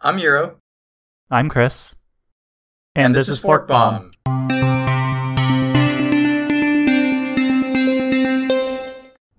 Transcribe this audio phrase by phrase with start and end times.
[0.00, 0.60] I'm Euro.
[1.28, 1.96] I'm Chris.
[2.94, 4.12] And, and this, this, is Fork Bomb.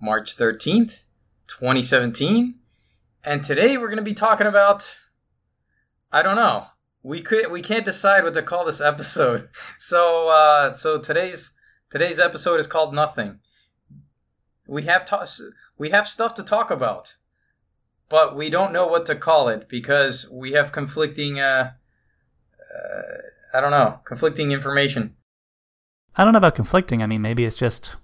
[0.02, 1.04] March 13th,
[1.48, 2.56] 2017.
[3.24, 4.98] And today we're going to be talking about
[6.12, 6.66] I don't know.
[7.02, 9.48] We could we can't decide what to call this episode.
[9.78, 11.52] So uh so today's
[11.90, 13.38] today's episode is called Nothing.
[14.68, 15.26] We have to-
[15.78, 17.14] we have stuff to talk about
[18.10, 21.72] but we don't know what to call it because we have conflicting uh,
[22.70, 23.02] uh,
[23.54, 25.16] I don't know, conflicting information.
[26.16, 27.02] I don't know about conflicting.
[27.02, 27.96] I mean, maybe it's just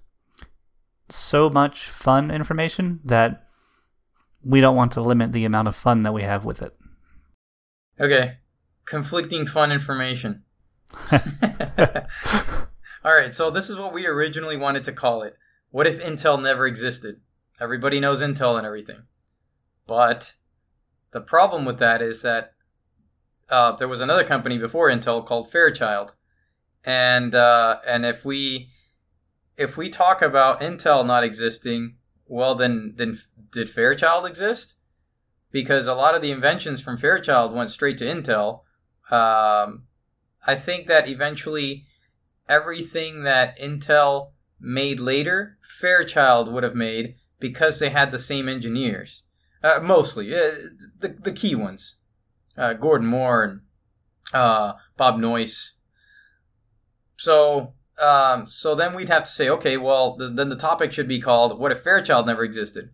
[1.09, 3.47] so much fun information that
[4.45, 6.75] we don't want to limit the amount of fun that we have with it.
[8.01, 8.39] Okay.
[8.85, 10.45] Conflicting fun information.
[13.05, 15.37] All right, so this is what we originally wanted to call it.
[15.71, 17.21] What if Intel never existed?
[17.61, 19.03] Everybody knows Intel and everything.
[19.87, 20.35] But
[21.13, 22.53] the problem with that is that
[23.49, 26.15] uh, there was another company before Intel called Fairchild,
[26.85, 28.69] and uh, and if we
[29.57, 33.19] if we talk about Intel not existing, well then then
[33.53, 34.75] did Fairchild exist?
[35.53, 38.63] Because a lot of the inventions from Fairchild went straight to Intel.
[39.11, 39.85] Um,
[40.47, 41.85] I think that eventually
[42.49, 49.23] everything that Intel made later, Fairchild would have made because they had the same engineers.
[49.67, 50.53] Uh, mostly, uh,
[51.01, 51.97] the the key ones,
[52.57, 53.61] uh, Gordon Moore and
[54.33, 55.73] uh, Bob Noyce.
[57.17, 61.09] So, um, so then we'd have to say, okay, well, th- then the topic should
[61.09, 62.91] be called "What if Fairchild never existed?"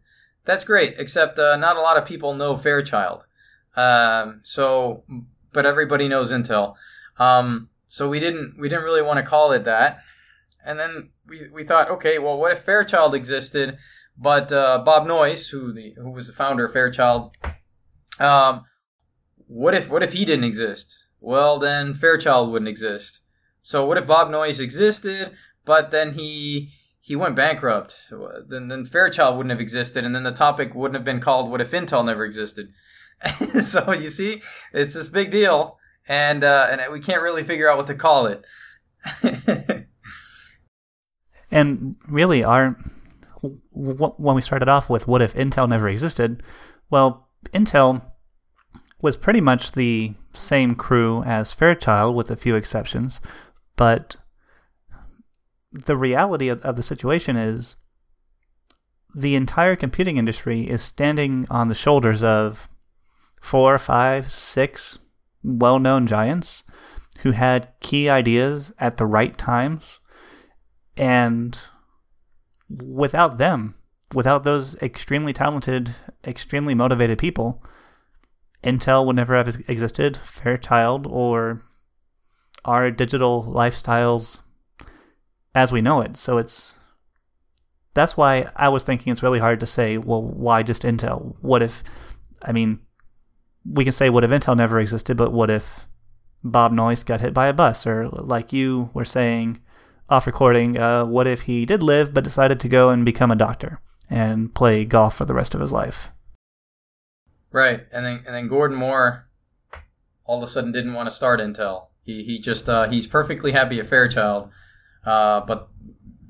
[0.47, 3.27] That's great, except uh, not a lot of people know Fairchild.
[3.77, 5.05] Um, so,
[5.53, 6.77] but everybody knows Intel.
[7.19, 10.01] Um, so we didn't we didn't really want to call it that.
[10.65, 13.77] And then we, we thought, okay, well, what if Fairchild existed?
[14.17, 17.37] But uh, Bob Noyce, who the who was the founder of Fairchild,
[18.19, 18.65] um,
[19.47, 21.07] what if what if he didn't exist?
[21.21, 23.21] Well, then Fairchild wouldn't exist.
[23.63, 25.33] So what if Bob Noyce existed,
[25.65, 27.97] but then he he went bankrupt?
[28.49, 31.61] Then then Fairchild wouldn't have existed, and then the topic wouldn't have been called "What
[31.61, 32.73] if Intel never existed?"
[33.61, 34.43] so you see,
[34.73, 38.27] it's this big deal, and uh, and we can't really figure out what to call
[38.27, 38.45] it.
[41.51, 42.77] and really, our
[43.43, 46.43] when we started off with what if Intel never existed,
[46.91, 48.03] well, Intel
[49.01, 53.21] was pretty much the same crew as Fairchild with a few exceptions,
[53.77, 54.17] but
[55.73, 57.77] the reality of, of the situation is
[59.15, 62.69] the entire computing industry is standing on the shoulders of
[63.41, 64.99] four, five, six
[65.43, 66.63] well known giants
[67.19, 70.01] who had key ideas at the right times
[70.97, 71.59] and
[72.81, 73.75] without them,
[74.15, 75.95] without those extremely talented,
[76.27, 77.63] extremely motivated people,
[78.63, 81.63] Intel would never have existed, Fairchild, or
[82.65, 84.41] our digital lifestyles
[85.55, 86.17] as we know it.
[86.17, 86.77] So it's
[87.95, 91.35] that's why I was thinking it's really hard to say, well, why just Intel?
[91.41, 91.83] What if,
[92.43, 92.81] I mean,
[93.65, 95.87] we can say what if Intel never existed, but what if
[96.43, 97.87] Bob Noyce got hit by a bus?
[97.87, 99.61] Or like you were saying,
[100.13, 103.37] off recording, uh, what if he did live but decided to go and become a
[103.37, 103.81] doctor
[104.11, 106.11] and play golf for the rest of his life?
[107.51, 109.27] Right, and then and then Gordon Moore
[110.25, 111.87] all of a sudden didn't want to start Intel.
[112.03, 114.51] He he just uh, he's perfectly happy at Fairchild,
[115.05, 115.71] uh, but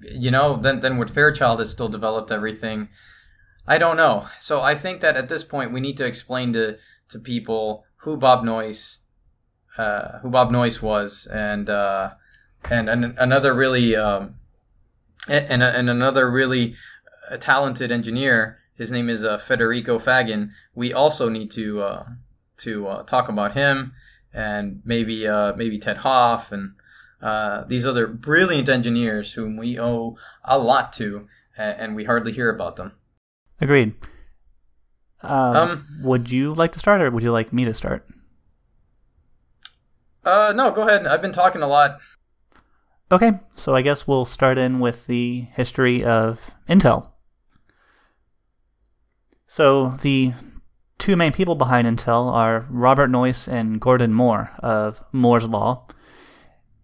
[0.00, 2.88] you know then then with Fairchild it still developed everything.
[3.66, 4.28] I don't know.
[4.38, 6.78] So I think that at this point we need to explain to
[7.09, 8.99] to people who Bob Noyce,
[9.76, 12.12] uh, who Bob Noyce was, and uh,
[12.70, 14.36] and, and another really um,
[15.28, 16.74] and, and another really
[17.30, 18.58] uh, talented engineer.
[18.74, 20.50] His name is uh, Federico Faggin.
[20.74, 22.04] We also need to uh,
[22.58, 23.92] to uh, talk about him
[24.32, 26.72] and maybe uh, maybe Ted Hoff and
[27.20, 32.50] uh, these other brilliant engineers whom we owe a lot to, and we hardly hear
[32.50, 32.92] about them.
[33.60, 33.94] Agreed.
[35.22, 38.08] Um, um, would you like to start, or would you like me to start?
[40.25, 41.06] Uh, no, go ahead.
[41.06, 41.98] I've been talking a lot.
[43.12, 47.11] Okay, so I guess we'll start in with the history of Intel.
[49.47, 50.32] So the
[50.97, 55.87] two main people behind Intel are Robert Noyce and Gordon Moore of Moore's Law.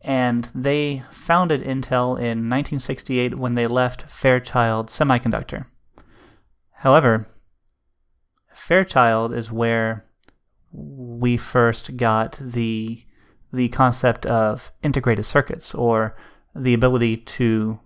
[0.03, 5.65] And they founded Intel in 1968 when they left Fairchild Semiconductor.
[6.73, 7.27] However,
[8.53, 10.05] Fairchild is where
[10.73, 13.07] we first got the
[13.53, 16.17] the concept of integrated circuits or
[16.55, 17.81] the ability to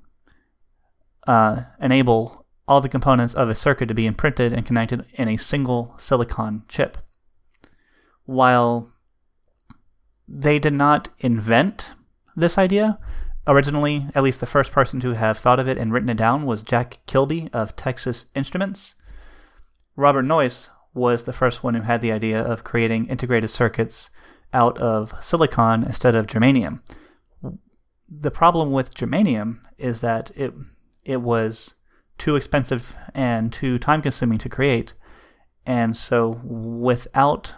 [1.26, 5.36] uh, enable all the components of a circuit to be imprinted and connected in a
[5.36, 6.98] single silicon chip.
[8.24, 8.92] while
[10.28, 11.92] they did not invent
[12.36, 12.98] this idea,
[13.46, 16.46] originally, at least the first person to have thought of it and written it down
[16.46, 18.94] was Jack Kilby of Texas Instruments.
[19.96, 24.10] Robert Noyce was the first one who had the idea of creating integrated circuits
[24.52, 26.80] out of silicon instead of germanium.
[28.08, 30.52] The problem with germanium is that it
[31.04, 31.74] it was
[32.18, 34.94] too expensive and too time consuming to create.
[35.66, 37.54] And so without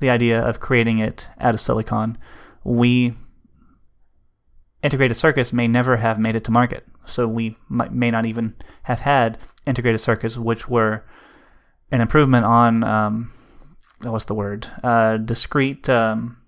[0.00, 2.18] the idea of creating it out of silicon,
[2.62, 3.14] we
[4.82, 6.86] integrated circuits may never have made it to market.
[7.06, 8.54] So we may not even
[8.84, 11.04] have had integrated circuits, which were
[11.90, 13.32] an improvement on um,
[14.00, 14.68] what's the word?
[14.82, 16.38] Uh, discrete um,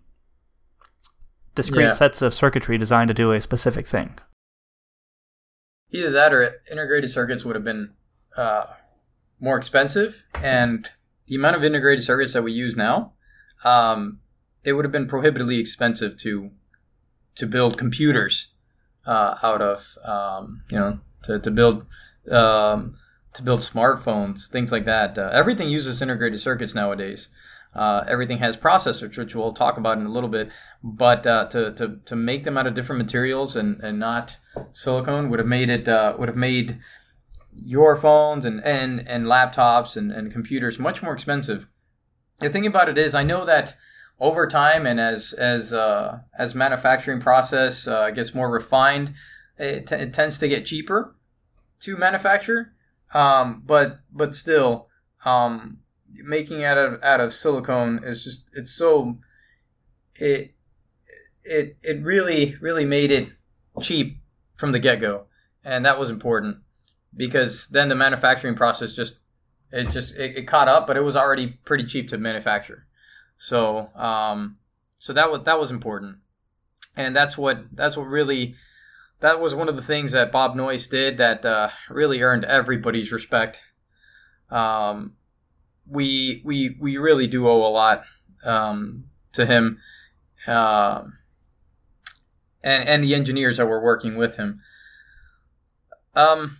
[1.54, 1.93] discrete yeah.
[1.93, 4.19] sets of circuitry designed to do a specific thing.
[5.90, 7.94] Either that or integrated circuits would have been
[8.37, 8.64] uh,
[9.40, 10.90] more expensive, and
[11.26, 13.12] the amount of integrated circuits that we use now,
[13.64, 14.20] um,
[14.64, 16.50] it would have been prohibitively expensive to
[17.37, 18.54] to build computers
[19.06, 21.87] uh, out of, um, you know, to, to build
[22.31, 22.96] um,
[23.37, 25.17] to build smartphones, things like that.
[25.17, 27.29] Uh, everything uses integrated circuits nowadays.
[27.75, 30.50] Uh, everything has processors, which we'll talk about in a little bit.
[30.83, 34.38] But uh, to, to, to make them out of different materials and, and not
[34.73, 36.79] silicone would have made it uh, would have made
[37.55, 41.69] your phones and, and, and laptops and, and computers much more expensive.
[42.41, 43.77] The thing about it is, I know that
[44.19, 49.12] over time and as as uh, as manufacturing process uh, gets more refined,
[49.59, 51.15] it, t- it, tends to get cheaper
[51.81, 52.73] to manufacture.
[53.14, 54.88] Um, but but still,
[55.25, 59.19] um, making out of out of silicone is just it's so
[60.17, 60.55] it
[61.44, 63.31] it it really really made it
[63.81, 64.19] cheap
[64.56, 65.26] from the get go,
[65.64, 66.58] and that was important
[67.17, 69.19] because then the manufacturing process just
[69.73, 72.87] it just it, it, caught up, but it was already pretty cheap to manufacture.
[73.37, 74.59] So um,
[74.99, 76.19] so that was that was important,
[76.97, 78.55] and that's what that's what really
[79.20, 83.12] that was one of the things that Bob Noyce did that uh, really earned everybody's
[83.12, 83.62] respect.
[84.50, 85.14] Um,
[85.88, 88.04] we we we really do owe a lot
[88.44, 89.78] um, to him,
[90.46, 91.02] uh,
[92.62, 94.60] and and the engineers that were working with him.
[96.14, 96.58] Um,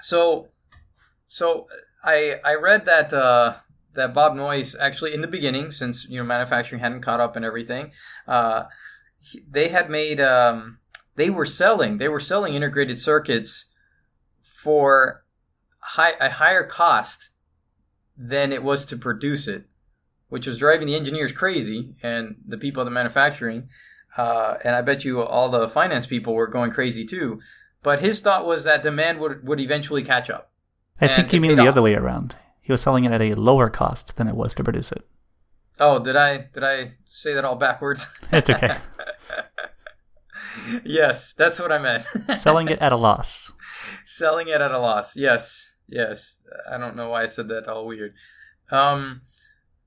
[0.00, 0.48] so
[1.26, 1.66] so
[2.04, 3.56] I I read that uh,
[3.94, 7.44] that Bob Noyce actually in the beginning, since you know manufacturing hadn't caught up and
[7.44, 7.92] everything,
[8.26, 8.64] uh,
[9.48, 10.79] they had made um,
[11.16, 13.66] they were selling they were selling integrated circuits
[14.42, 15.24] for
[15.80, 17.30] high a higher cost
[18.16, 19.64] than it was to produce it,
[20.28, 23.68] which was driving the engineers crazy and the people at the manufacturing.
[24.16, 27.40] Uh, and I bet you all the finance people were going crazy too.
[27.82, 30.50] But his thought was that demand would would eventually catch up.
[31.00, 31.68] I think you mean the off.
[31.68, 32.36] other way around.
[32.60, 35.06] He was selling it at a lower cost than it was to produce it.
[35.78, 38.06] Oh, did I did I say that all backwards?
[38.30, 38.76] It's okay.
[40.84, 42.04] yes, that's what I meant.
[42.38, 43.52] selling it at a loss.
[44.04, 45.16] Selling it at a loss.
[45.16, 45.70] Yes.
[45.90, 46.36] Yes,
[46.70, 48.14] I don't know why I said that all weird.
[48.70, 49.22] Um,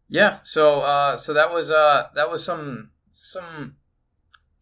[0.09, 3.77] yeah, so uh, so that was uh, that was some some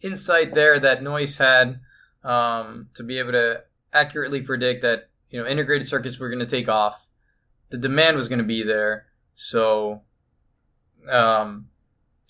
[0.02, 1.80] insight there that Noyce had
[2.24, 6.46] um, to be able to accurately predict that you know integrated circuits were going to
[6.46, 7.10] take off,
[7.72, 10.04] the demand was going to be there, so
[11.10, 11.70] um,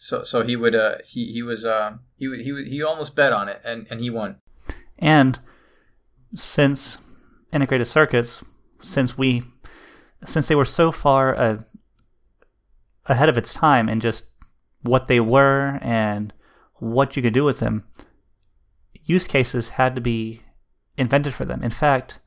[0.02, 3.48] so so he would uh, he he was uh, he he he almost bet on
[3.48, 4.38] it and and he won.
[4.98, 5.40] And
[6.34, 6.98] since
[7.54, 8.44] integrated circuits
[8.82, 9.44] since we
[10.26, 11.60] since they were so far uh,
[13.06, 14.26] ahead of its time in just
[14.82, 16.34] what they were and
[16.78, 17.84] what you could do with them,
[19.04, 20.42] use cases had to be
[20.98, 21.62] invented for them.
[21.62, 22.20] In fact,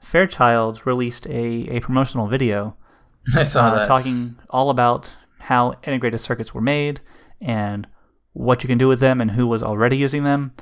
[0.00, 2.76] Fairchild released a, a promotional video
[3.34, 3.86] I saw uh, that.
[3.88, 7.00] talking all about how integrated circuits were made
[7.40, 7.86] and
[8.32, 10.52] what you can do with them and who was already using them.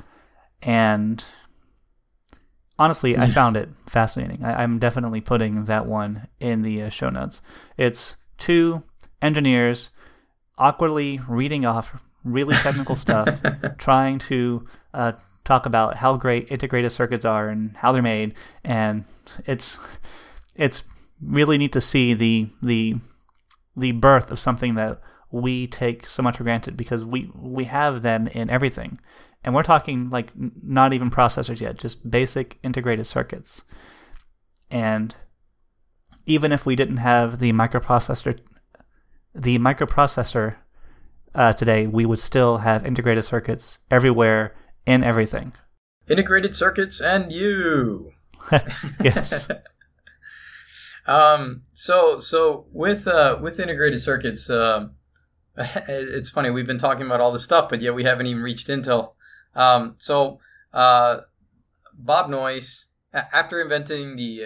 [0.63, 1.25] And
[2.79, 4.45] honestly, I found it fascinating.
[4.45, 7.43] I, am definitely putting that one in the uh, show notes.
[7.77, 8.83] It's two
[9.21, 9.91] engineers
[10.59, 13.29] awkwardly reading off really technical stuff,
[13.79, 15.13] trying to uh,
[15.45, 19.05] talk about how great integrated circuits are and how they're made, and
[19.47, 19.79] it's
[20.55, 20.83] it's
[21.23, 22.97] really neat to see the the
[23.77, 28.03] the birth of something that we take so much for granted because we we have
[28.03, 28.99] them in everything.
[29.45, 30.31] And we're talking like
[30.63, 33.65] not even processors yet, just basic integrated circuits.
[34.71, 35.15] And
[36.27, 38.41] even if we didn't have the microprocessor,
[39.35, 40.57] the microprocessor
[41.35, 44.57] uh, today, we would still have integrated circuits everywhere
[44.87, 45.53] in everything.
[46.09, 48.13] Integrated circuits and you.
[49.01, 49.49] yes.
[51.07, 54.89] Um, so so with uh, with integrated circuits, uh,
[55.57, 58.69] it's funny we've been talking about all this stuff, but yet we haven't even reached
[58.69, 59.13] Intel.
[59.55, 60.41] Um, so
[60.73, 61.21] uh,
[61.95, 64.45] Bob Noyce, after inventing the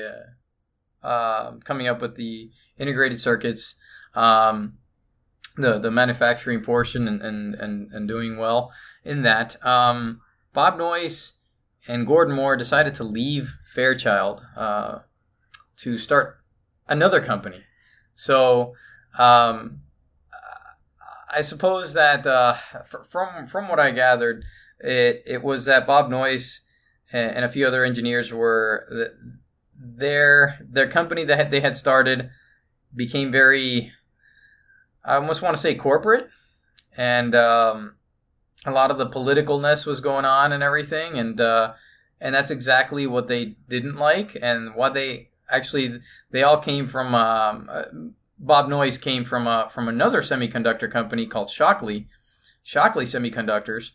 [1.02, 3.74] uh, uh, coming up with the integrated circuits,
[4.14, 4.74] um,
[5.56, 10.20] the the manufacturing portion and and, and, and doing well in that, um,
[10.52, 11.32] Bob Noyce
[11.88, 14.98] and Gordon Moore decided to leave Fairchild uh,
[15.78, 16.39] to start
[16.90, 17.62] another company.
[18.14, 18.74] So
[19.18, 19.80] um,
[21.34, 22.54] I suppose that uh,
[22.84, 24.44] from from what I gathered,
[24.80, 26.60] it it was that Bob Noyce
[27.12, 29.14] and a few other engineers were
[29.74, 32.30] their their company that they had started
[32.94, 33.92] became very
[35.04, 36.28] I almost want to say corporate,
[36.96, 37.94] and um,
[38.66, 41.72] a lot of the politicalness was going on and everything, and uh,
[42.20, 47.14] and that's exactly what they didn't like, and what they actually they all came from.
[47.14, 47.84] Um, uh,
[48.40, 52.08] Bob Noyce came from uh, from another semiconductor company called Shockley,
[52.62, 53.90] Shockley Semiconductors,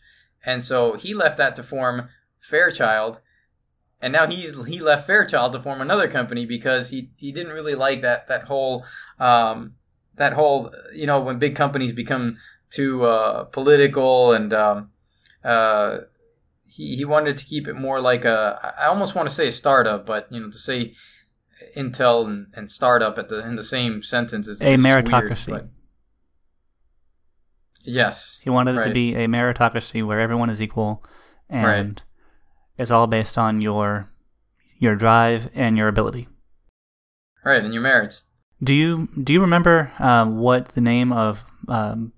[0.46, 2.10] and so he left that to form
[2.40, 3.20] Fairchild,
[4.00, 7.74] and now he's he left Fairchild to form another company because he he didn't really
[7.74, 8.86] like that that whole
[9.20, 9.74] um,
[10.16, 12.38] that whole you know when big companies become
[12.70, 14.92] too uh, political and um,
[15.44, 16.00] uh,
[16.68, 19.52] he, he wanted to keep it more like a I almost want to say a
[19.52, 20.94] startup, but you know to say
[21.78, 25.52] Intel and, and startup at the in the same sentence is a meritocracy.
[25.52, 25.70] Weird,
[27.84, 31.04] yes, he wanted it to be a meritocracy where everyone is equal,
[31.50, 32.04] and Right.
[32.78, 34.10] it's all based on your
[34.80, 36.28] your drive and your ability.
[37.44, 38.24] right, and your merits.
[38.64, 42.14] Do you do you remember um, what the name of um,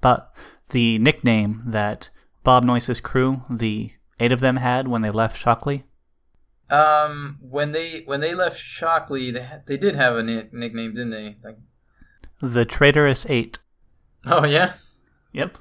[0.00, 0.32] but
[0.70, 2.10] the nickname that
[2.42, 5.84] Bob Noyce's crew, the eight of them, had when they left Shockley?
[6.70, 11.10] Um, when they when they left Shockley, they they did have a ni- nickname, didn't
[11.10, 11.36] they?
[11.44, 11.58] Like,
[12.40, 13.58] The Traitorous Eight.
[14.26, 14.74] oh yeah.
[15.32, 15.58] Yep.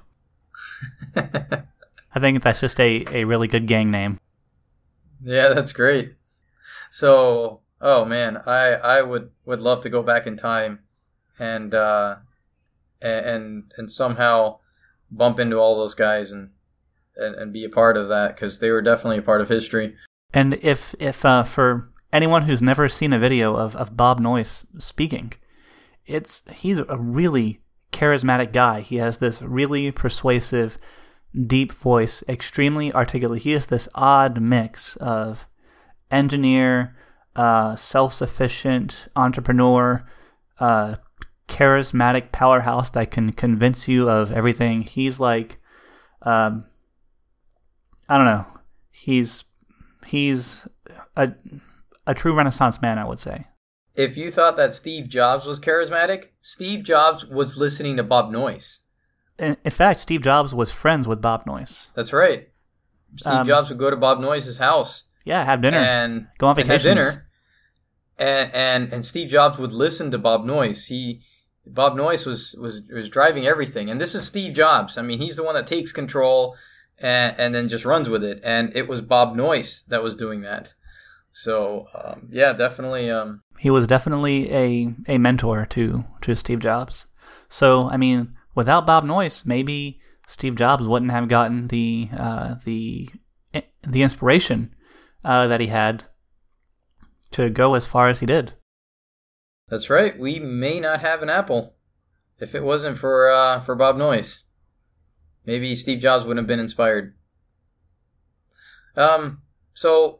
[1.15, 4.19] I think that's just a, a really good gang name.
[5.23, 6.15] Yeah, that's great.
[6.89, 10.79] So, oh man, I I would would love to go back in time,
[11.39, 12.17] and uh,
[13.01, 14.59] and and, and somehow
[15.09, 16.51] bump into all those guys and
[17.15, 19.95] and, and be a part of that because they were definitely a part of history.
[20.33, 24.65] And if if uh, for anyone who's never seen a video of, of Bob Noyce
[24.79, 25.33] speaking,
[26.05, 27.61] it's he's a really
[27.91, 28.81] charismatic guy.
[28.81, 30.77] He has this really persuasive,
[31.47, 33.41] deep voice, extremely articulate.
[33.41, 35.47] He is this odd mix of
[36.09, 36.95] engineer,
[37.35, 40.05] uh, self-sufficient entrepreneur,
[40.59, 40.95] uh,
[41.47, 44.83] charismatic powerhouse that can convince you of everything.
[44.83, 45.57] He's like,
[46.21, 46.65] um,
[48.07, 48.45] I don't know.
[48.89, 49.43] He's
[50.11, 50.67] he's
[51.15, 51.33] a
[52.05, 53.47] a true Renaissance man, I would say.
[53.95, 58.79] If you thought that Steve Jobs was charismatic, Steve Jobs was listening to Bob Noyce.
[59.37, 61.89] In, in fact, Steve Jobs was friends with Bob Noyce.
[61.93, 62.49] That's right.
[63.15, 66.59] Steve Um, Jobs would go to Bob Noyce's house Yeah, have dinner, and go on
[66.59, 67.27] and have dinner.
[68.17, 70.87] And, and and Steve Jobs would listen to Bob Noyce.
[70.87, 71.21] He
[71.65, 74.97] Bob Noyce was was was driving everything, and this is Steve Jobs.
[74.97, 76.55] I mean, he's the one that takes control
[77.01, 78.39] and and then just runs with it.
[78.43, 80.73] And it was Bob Noyce that was doing that.
[81.31, 83.09] So um, yeah, definitely.
[83.09, 87.05] Um, He was definitely a a mentor to to Steve Jobs.
[87.49, 93.09] So I mean, without Bob Noyce, maybe Steve Jobs wouldn't have gotten the uh, the
[93.83, 94.73] the inspiration
[95.23, 96.05] uh, that he had
[97.31, 98.53] to go as far as he did.
[99.69, 100.19] that's right.
[100.19, 101.75] We may not have an Apple
[102.39, 104.39] if it wasn't for uh, for Bob Noyce.
[105.45, 107.15] Maybe Steve Jobs wouldn't have been inspired.
[108.95, 109.41] Um.
[109.73, 110.19] So.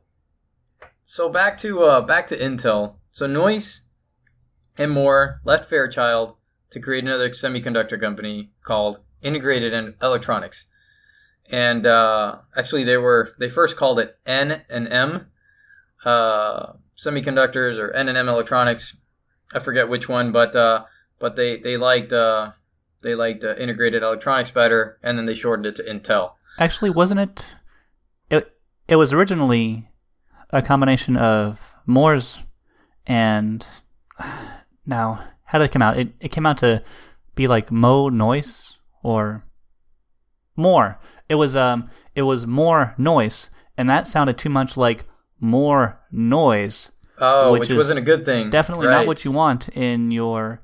[1.04, 2.96] So back to uh back to Intel.
[3.10, 3.82] So Noyce
[4.78, 6.36] and Moore left Fairchild
[6.70, 10.66] to create another semiconductor company called Integrated Electronics.
[11.52, 15.28] And uh, actually, they were they first called it N and M
[16.06, 18.96] uh, Semiconductors or N and M Electronics.
[19.54, 20.86] I forget which one, but uh,
[21.20, 22.52] but they they liked uh,
[23.02, 26.34] they liked uh, Integrated Electronics better, and then they shortened it to Intel.
[26.58, 27.56] Actually, wasn't it?
[28.30, 28.56] It
[28.88, 29.90] it was originally
[30.50, 32.40] a combination of Moore's
[33.08, 33.66] and
[34.86, 35.98] now how did it come out?
[35.98, 36.84] It it came out to
[37.36, 39.44] be like Mo Noise or
[40.56, 41.00] more.
[41.30, 45.06] It was um it was more noise, and that sounded too much like
[45.40, 46.92] more noise.
[47.20, 48.50] Oh, Which which, wasn't a good thing.
[48.50, 48.94] Definitely right.
[48.94, 50.62] not what you want in your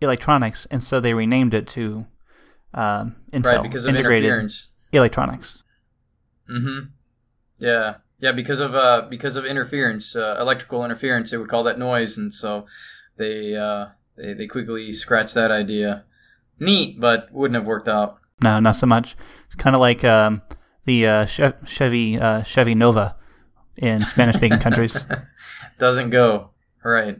[0.00, 2.04] electronics, and so they renamed it to
[2.72, 4.70] um, Intel right because of Integrated interference.
[4.92, 5.62] Electronics.
[6.50, 6.86] Mm-hmm.
[7.58, 7.96] Yeah.
[8.20, 12.16] Yeah, because of uh, because of interference, uh, electrical interference, they would call that noise,
[12.16, 12.64] and so
[13.18, 16.04] they uh, they they quickly scratched that idea.
[16.58, 18.18] Neat, but wouldn't have worked out.
[18.42, 19.16] No, not so much.
[19.46, 20.42] It's kind of like um,
[20.84, 23.16] the uh, Chevy uh, Chevy Nova
[23.76, 25.04] in Spanish-speaking countries.
[25.78, 26.50] Doesn't go
[26.82, 27.18] right.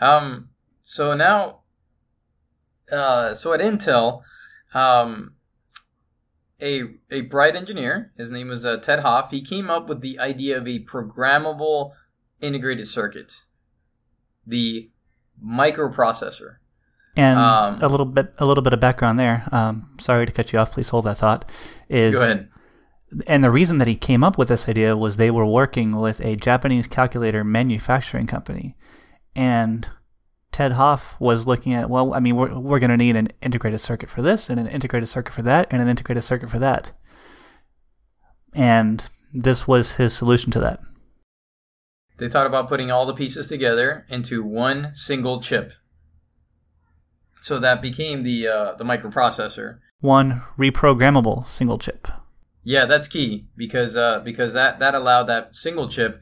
[0.00, 0.50] Um.
[0.88, 1.62] So now,
[2.92, 4.22] uh, so at Intel,
[4.72, 5.34] um,
[6.62, 9.32] a a bright engineer, his name was uh, Ted Hoff.
[9.32, 11.90] He came up with the idea of a programmable
[12.40, 13.42] integrated circuit,
[14.46, 14.92] the
[15.44, 16.58] microprocessor.
[17.16, 19.48] And um, a little bit, a little bit of background there.
[19.50, 20.70] Um, sorry to cut you off.
[20.70, 21.50] Please hold that thought.
[21.88, 22.48] Is go ahead.
[23.26, 26.20] And the reason that he came up with this idea was they were working with
[26.20, 28.76] a Japanese calculator manufacturing company,
[29.34, 29.88] and
[30.56, 33.78] Ted Hoff was looking at, well, I mean, we're, we're going to need an integrated
[33.78, 36.92] circuit for this, and an integrated circuit for that, and an integrated circuit for that.
[38.54, 40.80] And this was his solution to that.
[42.16, 45.74] They thought about putting all the pieces together into one single chip.
[47.42, 49.80] So that became the uh, the microprocessor.
[50.00, 52.08] One reprogrammable single chip.
[52.64, 56.18] Yeah, that's key because uh, because that that allowed that single chip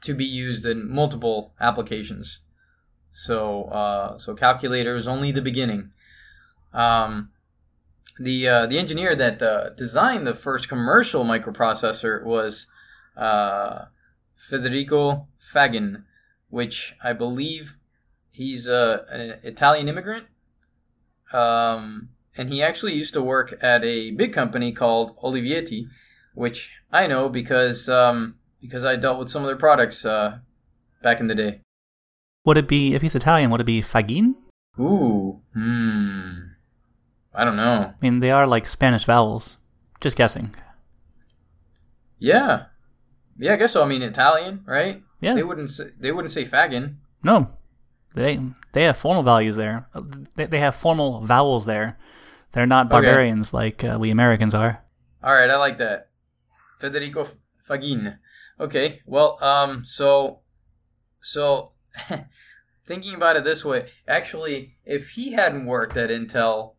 [0.00, 2.40] to be used in multiple applications.
[3.12, 5.90] So uh, so calculator is only the beginning.
[6.72, 7.30] Um,
[8.18, 12.66] the uh, the engineer that uh, designed the first commercial microprocessor was
[13.16, 13.86] uh,
[14.36, 16.04] Federico Faggin,
[16.48, 17.76] which I believe
[18.30, 20.26] he's uh, an Italian immigrant
[21.32, 25.88] um, and he actually used to work at a big company called Olivetti,
[26.34, 30.38] which I know because um, because I dealt with some of their products uh,
[31.02, 31.60] back in the day.
[32.44, 33.50] Would it be if he's Italian?
[33.50, 34.34] Would it be Fagin?
[34.78, 36.30] Ooh, hmm.
[37.34, 37.92] I don't know.
[37.92, 39.58] I mean, they are like Spanish vowels.
[40.00, 40.54] Just guessing.
[42.18, 42.64] Yeah,
[43.40, 43.82] yeah, I guess so.
[43.82, 45.02] I mean, Italian, right?
[45.20, 45.34] Yeah.
[45.34, 46.96] They wouldn't say, they wouldn't say Fagin.
[47.22, 47.50] No,
[48.14, 48.38] they
[48.72, 49.88] they have formal values there.
[50.36, 51.98] They, they have formal vowels there.
[52.52, 53.56] They're not barbarians okay.
[53.56, 54.84] like uh, we Americans are.
[55.22, 56.10] All right, I like that.
[56.80, 57.26] Federico
[57.66, 58.18] Fagin.
[58.58, 60.40] Okay, well, um, so,
[61.22, 61.72] so,
[62.86, 66.74] thinking about it this way, actually, if he hadn't worked at Intel,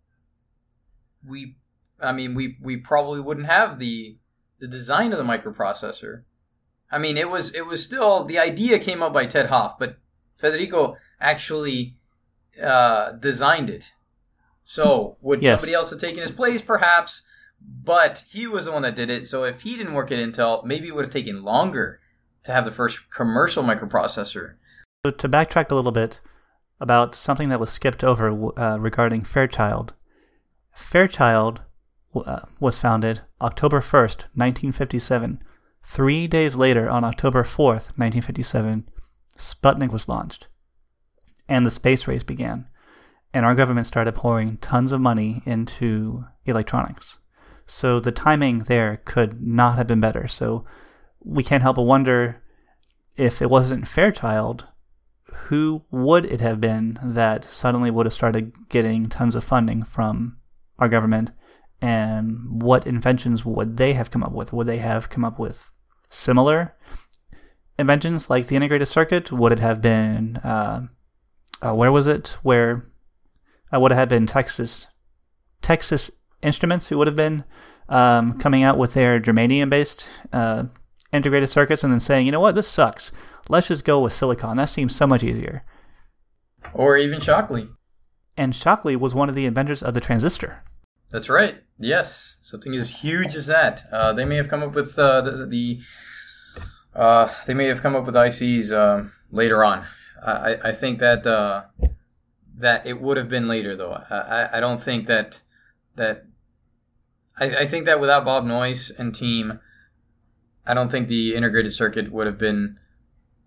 [1.25, 1.57] we,
[1.99, 4.17] I mean, we we probably wouldn't have the
[4.59, 6.23] the design of the microprocessor.
[6.91, 9.97] I mean, it was it was still the idea came up by Ted Hoff, but
[10.35, 11.95] Federico actually
[12.61, 13.93] uh, designed it.
[14.63, 15.59] So would yes.
[15.59, 16.61] somebody else have taken his place?
[16.61, 17.23] Perhaps,
[17.61, 19.27] but he was the one that did it.
[19.27, 21.99] So if he didn't work at Intel, maybe it would have taken longer
[22.43, 24.55] to have the first commercial microprocessor.
[25.03, 26.19] So to backtrack a little bit
[26.79, 29.95] about something that was skipped over uh, regarding Fairchild,
[30.71, 31.61] Fairchild
[32.13, 35.41] uh, was founded October 1st, 1957.
[35.83, 38.87] Three days later, on October 4th, 1957,
[39.35, 40.47] Sputnik was launched
[41.49, 42.67] and the space race began.
[43.33, 47.17] And our government started pouring tons of money into electronics.
[47.65, 50.27] So the timing there could not have been better.
[50.27, 50.63] So
[51.23, 52.43] we can't help but wonder
[53.15, 54.67] if it wasn't Fairchild,
[55.47, 60.37] who would it have been that suddenly would have started getting tons of funding from
[60.79, 61.31] our government?
[61.81, 64.53] And what inventions would they have come up with?
[64.53, 65.71] Would they have come up with
[66.09, 66.75] similar
[67.79, 69.31] inventions like the integrated circuit?
[69.31, 70.87] Would it have been uh,
[71.61, 72.37] uh, where was it?
[72.41, 72.89] Where
[73.71, 74.87] I would it have been Texas,
[75.61, 77.43] Texas Instruments, who would have been
[77.87, 80.65] um, coming out with their germanium-based uh,
[81.11, 83.11] integrated circuits, and then saying, you know what, this sucks.
[83.49, 84.57] Let's just go with silicon.
[84.57, 85.63] That seems so much easier.
[86.73, 87.69] Or even Shockley.
[88.37, 90.63] And Shockley was one of the inventors of the transistor.
[91.11, 91.61] That's right.
[91.77, 93.83] Yes, something as huge as that.
[93.91, 95.81] Uh, they may have come up with uh, the, the
[96.95, 99.85] uh, they may have come up with ICs um, later on.
[100.25, 101.63] I, I think that uh,
[102.55, 103.93] that it would have been later though.
[104.09, 105.41] I, I don't think that
[105.95, 106.25] that
[107.39, 109.59] I, I think that without Bob Noyce and team,
[110.65, 112.77] I don't think the integrated circuit would have been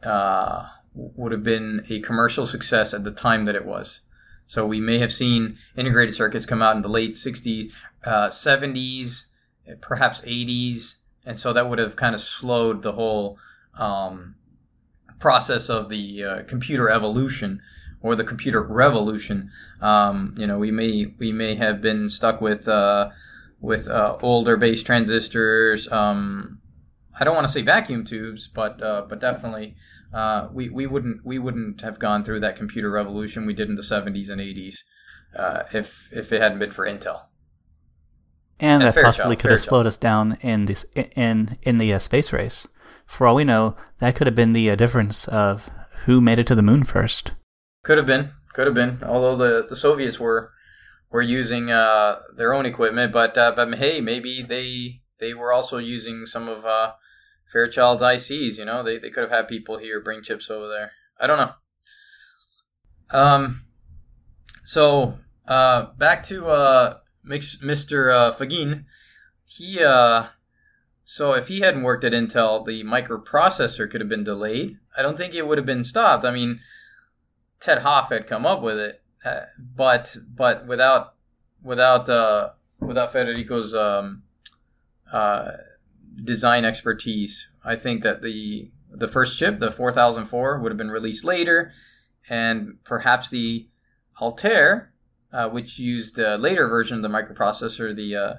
[0.03, 4.00] uh, would have been a commercial success at the time that it was.
[4.46, 7.72] So we may have seen integrated circuits come out in the late 60s,
[8.05, 9.24] uh, 70s,
[9.81, 13.38] perhaps 80s, and so that would have kind of slowed the whole
[13.79, 14.35] um,
[15.18, 17.62] process of the uh, computer evolution
[18.03, 19.50] or the computer revolution.
[19.81, 23.11] Um, you know, we may we may have been stuck with uh,
[23.61, 25.90] with uh, older base transistors.
[25.90, 26.61] Um,
[27.18, 29.77] I don't want to say vacuum tubes, but uh, but definitely
[30.12, 33.77] uh, we, we wouldn't we wouldn't have gone through that computer revolution we did in
[33.77, 34.77] the 70s and 80s
[35.37, 37.27] uh, if if it hadn't been for Intel.
[38.61, 42.33] And, and that possibly could have slowed us down in this in in the space
[42.33, 42.66] race
[43.07, 45.70] for all we know, that could have been the uh, difference of
[46.05, 47.33] who made it to the moon first.
[47.83, 49.00] Could have been, could have been.
[49.05, 50.53] Although the, the Soviets were
[51.11, 55.79] were using uh, their own equipment, but uh, but hey, maybe they they were also
[55.79, 56.92] using some of uh,
[57.55, 58.59] Fairchild's ICs.
[58.59, 60.93] You know, they they could have had people here bring chips over there.
[61.21, 63.19] I don't know.
[63.19, 63.64] Um,
[64.64, 68.12] so uh, back to uh, Mr.
[68.12, 68.85] Uh, Faggin.
[69.45, 70.27] He uh,
[71.05, 74.79] so if he hadn't worked at Intel, the microprocessor could have been delayed.
[74.97, 76.25] I don't think it would have been stopped.
[76.25, 76.61] I mean,
[77.61, 81.14] Ted Hoff had come up with it, uh, but but without
[81.62, 84.23] without uh, without Federico's um,
[85.12, 85.53] uh,
[86.22, 91.24] design expertise, I think that the the first chip, the 4004, would have been released
[91.24, 91.72] later,
[92.29, 93.68] and perhaps the
[94.20, 94.92] Altair,
[95.33, 98.35] uh, which used a later version of the microprocessor, the uh,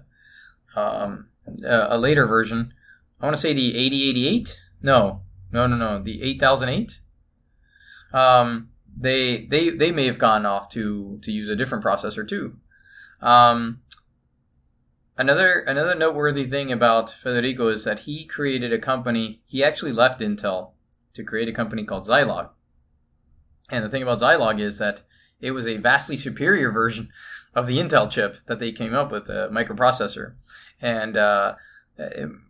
[0.79, 1.27] um,
[1.63, 2.73] uh, a later version.
[3.19, 4.61] I want to say the 8088.
[4.81, 7.01] No, no, no, no, the 8008.
[8.13, 12.57] Um, they they they may have gone off to to use a different processor too.
[13.21, 13.81] Um,
[15.17, 19.41] another another noteworthy thing about Federico is that he created a company.
[19.45, 20.71] He actually left Intel
[21.13, 22.49] to create a company called Zilog.
[23.71, 25.01] And the thing about Zilog is that
[25.41, 27.10] it was a vastly superior version
[27.54, 30.34] of the Intel chip that they came up with, a microprocessor.
[30.82, 31.56] And uh,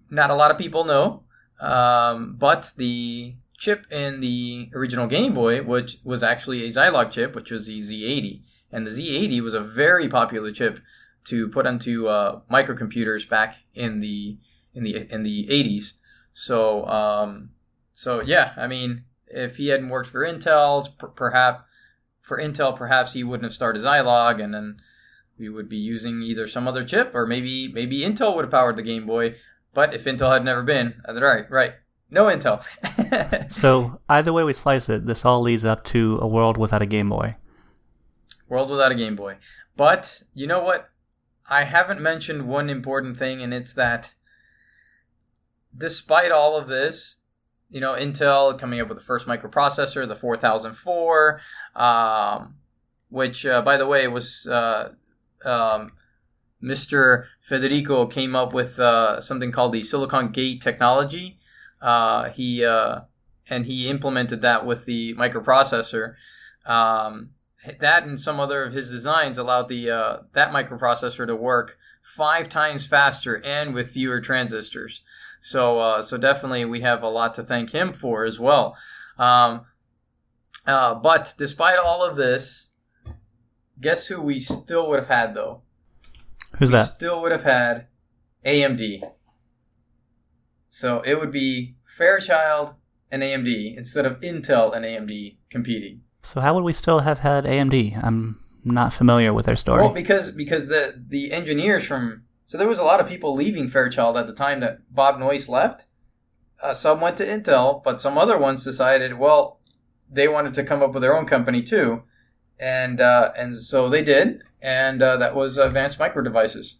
[0.09, 1.23] not a lot of people know,
[1.59, 7.35] um, but the chip in the original Game Boy, which was actually a Zilog chip,
[7.35, 8.41] which was the Z80.
[8.71, 10.79] And the Z80 was a very popular chip
[11.25, 14.37] to put onto uh, microcomputers back in the
[14.73, 15.93] in the in the 80s.
[16.33, 17.51] So um,
[17.93, 21.63] so yeah, I mean, if he hadn't worked for Intel, perhaps
[22.21, 24.77] for Intel, perhaps he wouldn't have started Zilog, and then
[25.37, 28.75] we would be using either some other chip, or maybe maybe Intel would have powered
[28.75, 29.35] the Game Boy.
[29.73, 31.73] But if Intel had never been, uh, right, right,
[32.09, 32.63] no Intel.
[33.51, 36.85] so either way we slice it, this all leads up to a world without a
[36.85, 37.35] Game Boy.
[38.47, 39.37] World without a Game Boy.
[39.75, 40.89] But you know what?
[41.47, 44.13] I haven't mentioned one important thing, and it's that
[45.77, 47.17] despite all of this,
[47.69, 51.41] you know, Intel coming up with the first microprocessor, the 4004,
[51.75, 52.55] um,
[53.09, 54.93] which, uh, by the way, was uh,
[55.43, 55.91] um,
[56.63, 57.25] Mr.
[57.41, 61.37] Federico came up with uh, something called the silicon gate technology.
[61.81, 63.01] Uh, he uh,
[63.49, 66.15] and he implemented that with the microprocessor.
[66.65, 67.31] Um,
[67.79, 72.49] that and some other of his designs allowed the uh, that microprocessor to work five
[72.49, 75.01] times faster and with fewer transistors.
[75.41, 78.75] So uh, so definitely we have a lot to thank him for as well.
[79.17, 79.65] Um,
[80.65, 82.69] uh, but despite all of this,
[83.79, 85.61] guess who we still would have had though?
[86.57, 86.85] Who's we that?
[86.85, 87.87] Still would have had
[88.45, 89.01] AMD.
[90.69, 92.75] So it would be Fairchild
[93.09, 96.01] and AMD instead of Intel and AMD competing.
[96.25, 98.03] So how would we still have had AMD?
[98.03, 99.83] I'm not familiar with their story.
[99.83, 103.67] Well, because because the the engineers from so there was a lot of people leaving
[103.67, 105.85] Fairchild at the time that Bob Noyce left.
[106.63, 109.59] Uh, some went to Intel, but some other ones decided, well,
[110.09, 112.03] they wanted to come up with their own company too,
[112.59, 116.79] and uh, and so they did, and uh, that was Advanced Micro Devices.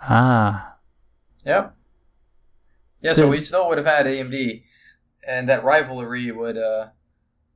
[0.00, 0.78] Ah.
[1.44, 1.76] Yep.
[3.02, 4.62] Yeah, so we still would have had AMD,
[5.28, 6.86] and that rivalry would uh,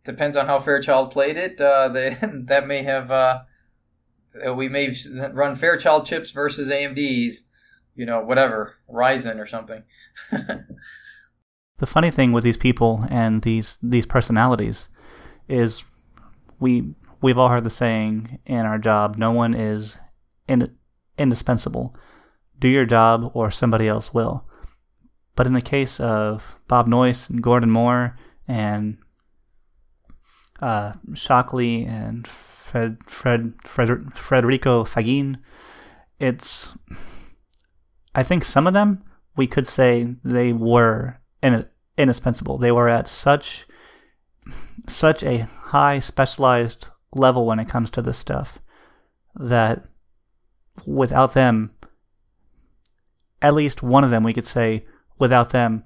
[0.09, 1.61] depends on how Fairchild played it.
[1.61, 2.17] Uh, they,
[2.47, 3.43] that may have uh,
[4.45, 4.95] uh, we may
[5.33, 7.43] run Fairchild chips versus AMD's,
[7.95, 9.83] you know, whatever, Ryzen or something.
[10.31, 14.89] the funny thing with these people and these these personalities
[15.47, 15.85] is
[16.59, 19.99] we we've all heard the saying in our job, no one is
[20.49, 20.75] in,
[21.19, 21.95] indispensable.
[22.59, 24.45] Do your job or somebody else will.
[25.37, 28.17] But in the case of Bob Noyce and Gordon Moore
[28.49, 28.97] and
[30.61, 35.39] uh, Shockley and Fred, Fred, Fred, Federico Faggin.
[36.19, 36.75] It's,
[38.15, 39.05] I think some of them
[39.37, 41.67] we could say they were in,
[41.97, 42.59] indispensable.
[42.59, 43.67] They were at such,
[44.89, 48.59] such a high specialized level when it comes to this stuff
[49.37, 49.85] that
[50.87, 51.73] without them,
[53.41, 54.85] at least one of them, we could say
[55.19, 55.85] without them,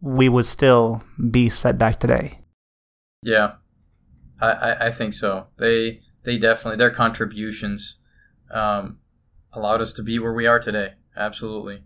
[0.00, 2.40] we would still be set back today.
[3.26, 3.54] Yeah,
[4.40, 5.48] I, I think so.
[5.56, 7.96] They they definitely their contributions
[8.52, 9.00] um,
[9.52, 10.92] allowed us to be where we are today.
[11.16, 11.82] Absolutely.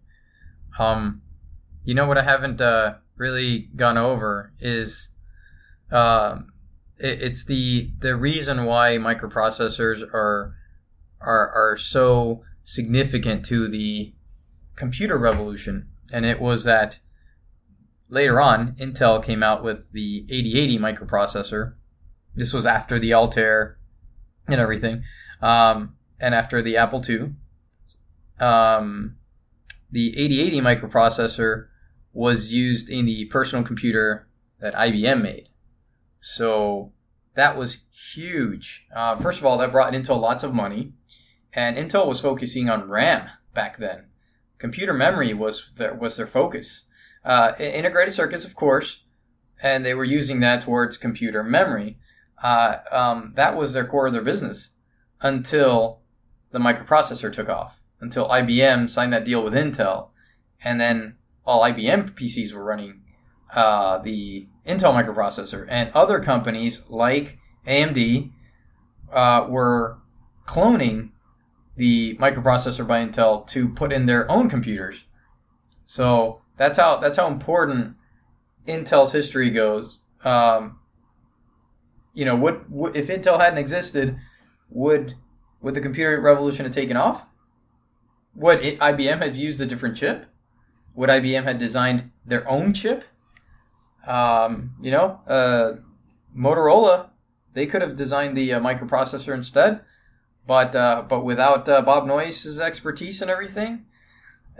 [0.79, 1.23] Um,
[1.83, 5.09] you know what I haven't uh, really gone over is
[5.91, 6.41] uh,
[6.99, 10.55] it, it's the the reason why microprocessors are
[11.23, 14.13] are are so significant to the
[14.77, 17.01] computer revolution, and it was that
[18.11, 21.75] later on, Intel came out with the 8080 microprocessor.
[22.35, 23.79] This was after the Altair
[24.49, 25.03] and everything,
[25.41, 27.35] um, and after the Apple II.
[28.39, 29.17] Um,
[29.91, 31.67] the 8080 microprocessor
[32.13, 34.29] was used in the personal computer
[34.61, 35.49] that IBM made.
[36.21, 36.93] So
[37.35, 38.87] that was huge.
[38.95, 40.93] Uh, first of all, that brought Intel lots of money,
[41.53, 44.07] and Intel was focusing on RAM back then.
[44.59, 46.85] Computer memory was their, was their focus.
[47.25, 49.05] Uh, integrated circuits, of course,
[49.63, 51.99] and they were using that towards computer memory.
[52.43, 54.71] Uh, um, that was their core of their business
[55.21, 56.01] until
[56.51, 60.09] the microprocessor took off, until IBM signed that deal with Intel,
[60.63, 63.03] and then all IBM PCs were running
[63.55, 68.31] uh, the Intel microprocessor, and other companies like AMD
[69.13, 69.99] uh, were
[70.47, 71.11] cloning
[71.77, 75.05] the microprocessor by Intel to put in their own computers.
[75.87, 77.97] So that's how that's how important
[78.69, 79.99] Intel's history goes.
[80.23, 80.79] Um,
[82.13, 84.19] you know, would if Intel hadn't existed,
[84.69, 85.15] would
[85.63, 87.27] would the computer revolution have taken off?
[88.35, 90.27] Would it, IBM have used a different chip?
[90.95, 93.05] Would IBM have designed their own chip?
[94.07, 95.77] Um, you know, uh,
[96.37, 97.09] Motorola,
[97.55, 99.81] they could have designed the uh, microprocessor instead,
[100.47, 103.87] but uh, but without uh, Bob Noyce's expertise and everything,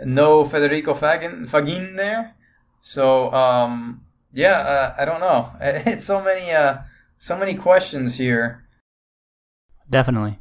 [0.05, 2.35] no Federico Faggin, Faggin there.
[2.79, 5.51] So um, yeah, uh, I don't know.
[5.61, 6.79] It's so many uh,
[7.17, 8.65] so many questions here.
[9.89, 10.39] Definitely,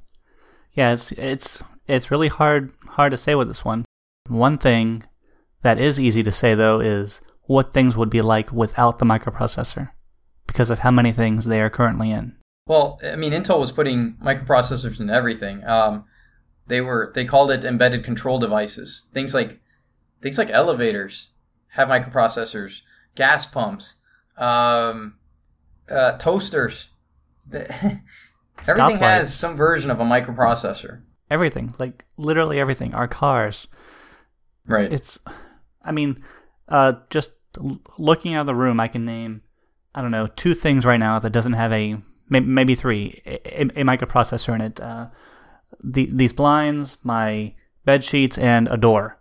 [0.73, 0.93] yeah.
[0.93, 3.85] It's it's it's really hard hard to say with this one.
[4.29, 5.05] One thing
[5.63, 9.91] that is easy to say though is what things would be like without the microprocessor
[10.47, 12.37] because of how many things they are currently in.
[12.67, 15.65] Well, I mean, Intel was putting microprocessors in everything.
[15.67, 16.05] Um,
[16.71, 19.05] they were they called it embedded control devices.
[19.13, 19.61] Things like
[20.23, 21.31] things like elevators
[21.67, 22.83] have microprocessors,
[23.17, 23.97] gas pumps,
[24.39, 25.17] um,
[25.91, 26.91] uh, toasters.
[27.53, 31.03] everything has some version of a microprocessor.
[31.29, 32.95] Everything, like literally everything.
[32.95, 33.67] Our cars.
[34.65, 34.93] Right.
[34.93, 35.19] It's,
[35.83, 36.23] I mean,
[36.69, 37.31] uh, just
[37.99, 39.43] looking out of the room, I can name,
[39.93, 43.85] I don't know, two things right now that doesn't have a, maybe three, a, a
[43.85, 44.81] microprocessor in it.
[44.81, 45.09] Uh,
[45.83, 47.55] the, these blinds, my
[47.85, 49.19] bed sheets, and a door.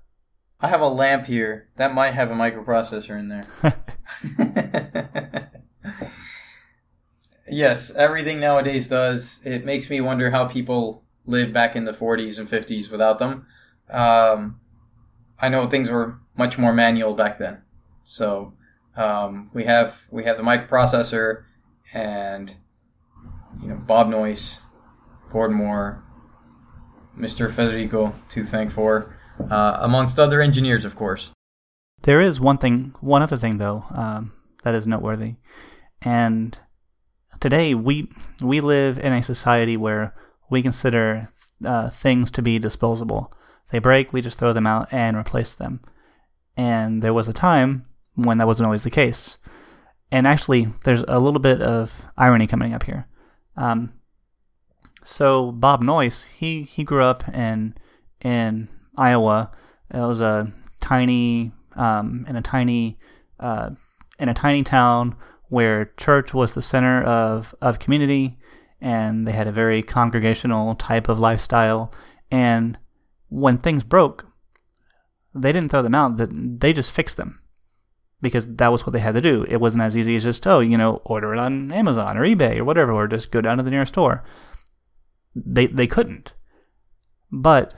[0.59, 1.69] I have a lamp here.
[1.77, 3.45] That might have a microprocessor in there.
[7.49, 9.39] yes, everything nowadays does.
[9.43, 13.45] It makes me wonder how people lived back in the 40s and 50s without them.
[13.89, 14.59] Um,
[15.39, 17.62] I know things were much more manual back then.
[18.03, 18.53] So
[18.95, 21.43] um, we have we have the microprocessor
[21.93, 22.55] and
[23.62, 24.59] you know Bob Noyce,
[25.29, 26.03] Gordon Moore,
[27.19, 27.51] Mr.
[27.51, 29.15] Federico to thank for,
[29.51, 31.32] uh, amongst other engineers, of course.
[32.01, 34.32] There is one thing, one other thing though, um,
[34.63, 35.36] that is noteworthy,
[36.01, 36.58] and
[37.39, 38.10] today we
[38.41, 40.13] we live in a society where
[40.49, 41.29] we consider
[41.63, 43.34] uh, things to be disposable.
[43.69, 45.82] They break, we just throw them out and replace them.
[46.58, 49.38] And there was a time when that wasn't always the case.
[50.12, 53.08] And actually, there's a little bit of irony coming up here.
[53.55, 53.93] Um,
[55.03, 57.75] so Bob Noyce, he, he grew up in
[58.21, 59.51] in Iowa.
[59.93, 62.99] It was a tiny um, in a tiny
[63.39, 63.71] uh,
[64.19, 65.15] in a tiny town
[65.47, 68.38] where church was the center of, of community
[68.79, 71.91] and they had a very congregational type of lifestyle.
[72.31, 72.77] And
[73.29, 74.27] when things broke,
[75.33, 77.41] they didn't throw them out, That they just fixed them
[78.21, 79.45] because that was what they had to do.
[79.47, 82.57] It wasn't as easy as just, oh, you know, order it on Amazon or eBay
[82.57, 84.23] or whatever, or just go down to the nearest store.
[85.36, 86.34] They, they couldn't.
[87.32, 87.74] But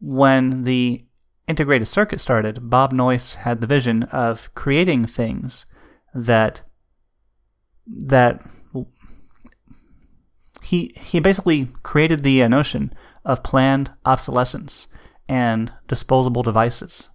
[0.00, 1.02] when the
[1.48, 5.66] integrated circuit started, Bob Noyce had the vision of creating things
[6.14, 6.62] that
[7.86, 8.42] that
[10.62, 12.92] he he basically created the uh, notion
[13.24, 14.88] of planned obsolescence
[15.28, 17.08] and disposable devices,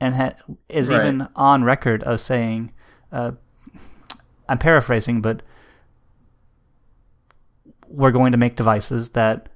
[0.00, 0.34] and ha-
[0.68, 1.00] is right.
[1.00, 2.72] even on record of saying,
[3.12, 3.32] uh,
[4.48, 5.42] "I'm paraphrasing, but
[7.94, 9.48] we're going to make devices that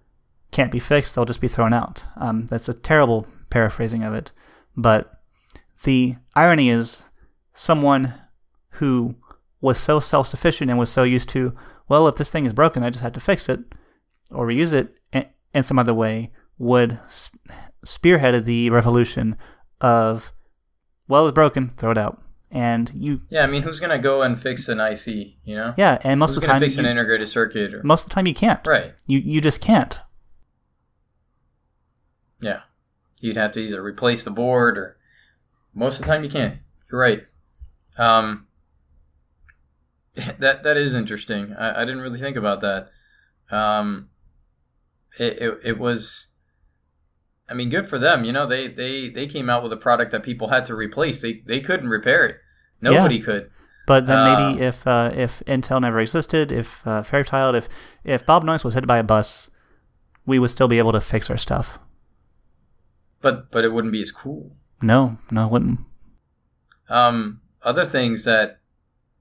[0.50, 4.32] can't be fixed; they'll just be thrown out." Um, that's a terrible paraphrasing of it,
[4.76, 5.20] but
[5.84, 7.04] the irony is
[7.54, 8.14] someone
[8.72, 9.16] who
[9.60, 11.54] was so self-sufficient and was so used to,
[11.88, 13.60] well, if this thing is broken, I just have to fix it
[14.30, 14.96] or reuse it
[15.54, 16.98] in some other way would
[17.84, 19.36] spearheaded the revolution
[19.80, 20.32] of,
[21.08, 22.22] well, it's broken, throw it out.
[22.50, 25.06] And you, yeah, I mean, who's gonna go and fix an IC?
[25.44, 27.74] You know, yeah, and most who's of the time, fix you, an integrated circuit.
[27.74, 27.82] Or...
[27.82, 28.66] Most of the time, you can't.
[28.66, 28.94] Right.
[29.06, 29.98] You you just can't.
[32.40, 32.60] Yeah,
[33.20, 34.96] you'd have to either replace the board or
[35.74, 36.58] Most of the time, you can't.
[36.90, 37.26] You're right.
[37.98, 38.46] Um,
[40.38, 41.52] that that is interesting.
[41.52, 42.88] I, I didn't really think about that.
[43.50, 44.08] Um,
[45.18, 46.27] it, it, it was.
[47.50, 48.24] I mean, good for them.
[48.24, 51.22] You know, they, they, they came out with a product that people had to replace.
[51.22, 52.36] They they couldn't repair it.
[52.80, 53.24] Nobody yeah.
[53.24, 53.50] could.
[53.86, 57.70] But then maybe uh, if uh, if Intel never existed, if uh, Fairchild, if
[58.04, 59.50] if Bob Noyce was hit by a bus,
[60.26, 61.78] we would still be able to fix our stuff.
[63.22, 64.54] But but it wouldn't be as cool.
[64.82, 65.80] No, no, it wouldn't.
[66.90, 68.57] Um, other things that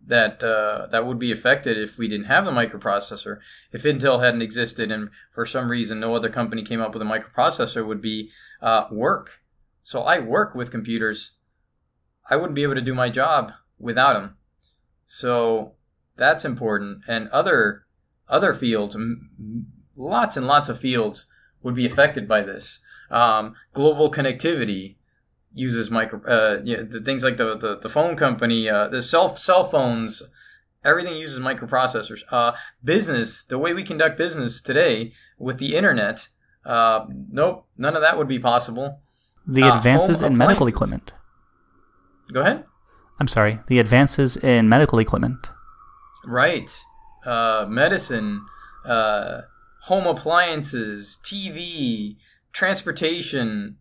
[0.08, 3.40] that uh, that would be affected if we didn't have the microprocessor.
[3.72, 7.06] If Intel hadn't existed, and for some reason no other company came up with a
[7.06, 9.42] microprocessor, would be uh, work.
[9.84, 11.32] So I work with computers.
[12.30, 14.38] I wouldn't be able to do my job without them.
[15.06, 15.74] So
[16.16, 17.04] that's important.
[17.08, 17.86] And other
[18.30, 21.26] other fields, m- lots and lots of fields
[21.62, 22.80] would be affected by this.
[23.10, 24.97] Um, global connectivity
[25.58, 29.02] uses micro, uh, you know, the things like the, the, the phone company, uh, the
[29.02, 30.22] cell cell phones,
[30.84, 32.22] everything uses microprocessors.
[32.32, 36.28] Uh, business, the way we conduct business today with the internet,
[36.66, 39.02] uh, nope, none of that would be possible.
[39.46, 41.14] The uh, advances in medical equipment.
[42.32, 42.66] Go ahead.
[43.20, 45.50] I'm sorry, the advances in medical equipment.
[46.26, 46.78] Right.
[47.26, 48.46] Uh, medicine,
[48.86, 49.42] uh,
[49.84, 52.18] home appliances, TV,
[52.54, 53.78] transportation,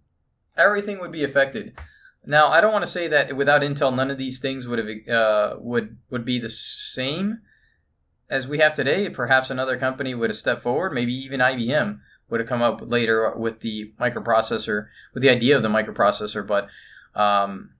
[0.57, 1.77] everything would be affected.
[2.25, 5.09] Now, I don't want to say that without Intel, none of these things would have
[5.09, 7.41] uh, would would be the same
[8.29, 9.09] as we have today.
[9.09, 10.93] Perhaps another company would have stepped forward.
[10.93, 15.63] Maybe even IBM would have come up later with the microprocessor, with the idea of
[15.63, 16.45] the microprocessor.
[16.45, 16.69] But
[17.15, 17.75] um,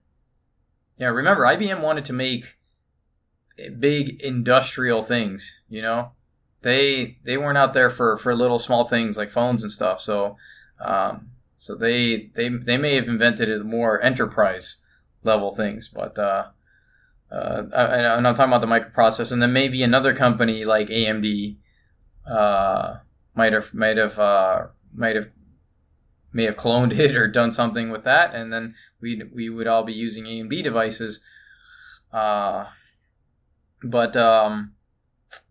[0.97, 2.57] yeah, remember IBM wanted to make
[3.79, 5.61] big industrial things.
[5.67, 6.11] You know,
[6.61, 9.99] they they weren't out there for for little small things like phones and stuff.
[9.99, 10.37] So
[10.79, 14.77] um, so they they they may have invented more enterprise
[15.23, 16.47] level things, but uh,
[17.31, 21.57] uh, and I'm talking about the microprocessor, and then maybe another company like AMD
[22.29, 22.97] uh,
[23.35, 25.29] might have might have uh, might have
[26.31, 29.83] may have cloned it or done something with that, and then we we would all
[29.83, 31.19] be using AMD devices.
[32.13, 32.65] Uh,
[33.83, 34.73] but um,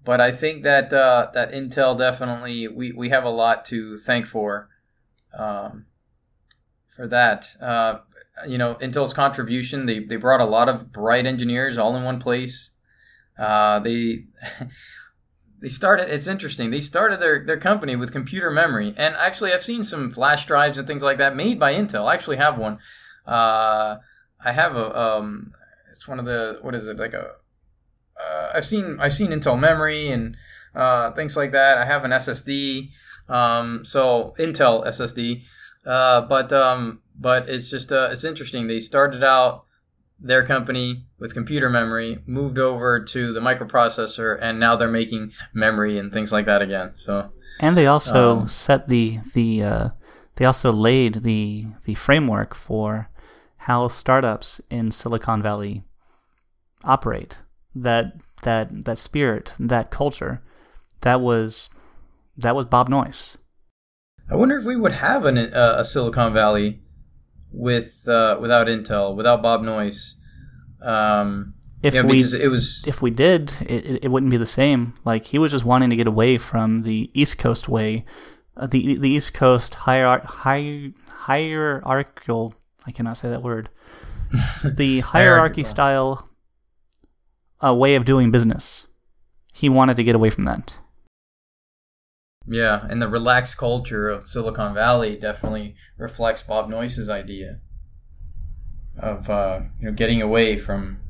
[0.04, 4.26] but I think that uh, that Intel definitely we, we have a lot to thank
[4.26, 4.68] for
[5.36, 5.86] um,
[6.96, 7.54] for that.
[7.60, 7.98] Uh,
[8.48, 12.18] you know, Intel's contribution they they brought a lot of bright engineers all in one
[12.18, 12.70] place.
[13.38, 14.24] Uh, they
[15.60, 18.94] they started it's interesting they started their, their company with computer memory.
[18.96, 22.06] And actually i've seen some flash drives and things like that made by intel.
[22.06, 22.78] I actually have one.
[23.26, 23.96] Uh,
[24.44, 25.52] i have a um,
[25.92, 27.32] it's one of the what is it like a
[28.20, 30.36] uh, i've seen i've seen intel memory and
[30.74, 31.78] uh, things like that.
[31.78, 32.90] I have an ssd
[33.28, 35.42] um, so intel ssd
[35.86, 38.66] uh, but um, but it's just uh, it's interesting.
[38.66, 39.64] They started out
[40.18, 45.98] their company with computer memory moved over to the microprocessor and now they're making memory
[45.98, 46.92] and things like that again.
[46.96, 49.88] So and they also um, set the the uh,
[50.36, 53.10] they also laid the the framework for
[53.58, 55.82] how startups in Silicon Valley
[56.84, 57.38] operate.
[57.74, 60.42] That that that spirit that culture
[61.02, 61.68] that was
[62.36, 63.36] that was Bob Noyce
[64.28, 66.80] I wonder if we would have an, uh, a Silicon Valley
[67.52, 70.14] with uh, without Intel, without Bob Noyce.
[70.82, 74.94] Um, if know, we it was if we did, it, it wouldn't be the same.
[75.04, 78.04] Like he was just wanting to get away from the East Coast way,
[78.56, 82.54] uh, the the East Coast hierarch hi, hierarchical.
[82.86, 83.68] I cannot say that word.
[84.64, 86.28] the hierarchy style
[87.64, 88.86] uh, way of doing business.
[89.52, 90.76] He wanted to get away from that.
[92.48, 97.58] Yeah, and the relaxed culture of Silicon Valley definitely reflects Bob Noyce's idea
[98.98, 101.00] of uh, you know getting away from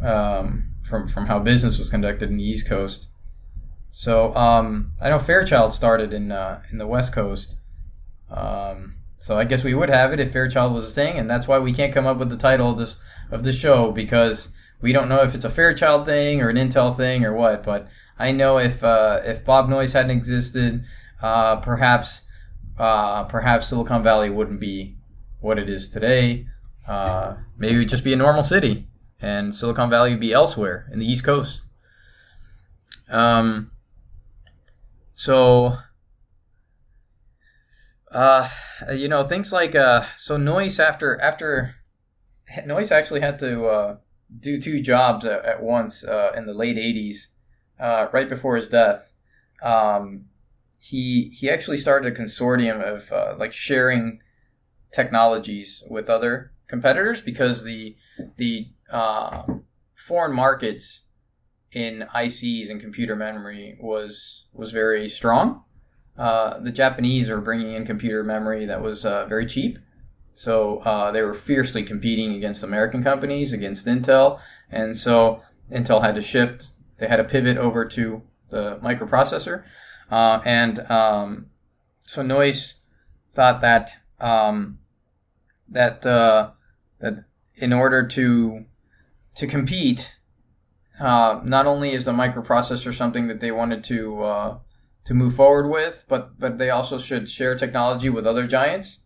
[0.00, 3.08] um, from from how business was conducted in the East Coast.
[3.90, 7.56] So um, I know Fairchild started in uh, in the West Coast.
[8.30, 11.48] Um, so I guess we would have it if Fairchild was a thing, and that's
[11.48, 12.96] why we can't come up with the title of this
[13.30, 16.96] of the show because we don't know if it's a Fairchild thing or an Intel
[16.96, 17.62] thing or what.
[17.62, 17.88] But
[18.18, 20.84] I know if uh, if Bob Noyce hadn't existed,
[21.22, 22.22] uh, perhaps
[22.78, 24.96] uh, perhaps Silicon Valley wouldn't be
[25.40, 26.46] what it is today.
[26.86, 28.88] Uh, maybe it'd just be a normal city,
[29.20, 31.64] and Silicon Valley would be elsewhere in the East Coast.
[33.08, 33.70] Um,
[35.14, 35.78] so,
[38.10, 38.48] uh,
[38.92, 41.76] you know, things like uh, so Noyce after after
[42.64, 43.96] Noyce actually had to uh,
[44.40, 47.28] do two jobs at, at once uh, in the late '80s
[47.78, 49.12] uh, right before his death,
[49.62, 50.26] um,
[50.78, 54.20] he he actually started a consortium of uh, like sharing
[54.92, 57.96] technologies with other competitors because the
[58.36, 59.42] the uh,
[59.94, 61.02] foreign markets
[61.72, 65.64] in ICs and computer memory was was very strong.
[66.16, 69.78] Uh, the Japanese were bringing in computer memory that was uh, very cheap,
[70.32, 76.14] so uh, they were fiercely competing against American companies, against Intel, and so Intel had
[76.14, 76.68] to shift.
[76.98, 79.64] They had to pivot over to the microprocessor,
[80.10, 81.46] uh, and um,
[82.02, 82.76] so Noyce
[83.30, 84.78] thought that um,
[85.68, 86.50] that uh,
[87.00, 87.24] that
[87.54, 88.64] in order to
[89.34, 90.16] to compete,
[91.00, 94.58] uh, not only is the microprocessor something that they wanted to uh,
[95.04, 99.00] to move forward with, but but they also should share technology with other giants.